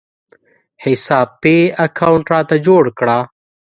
[0.83, 1.55] حساب پې
[1.85, 3.17] اکاونټ راته جوړ کړه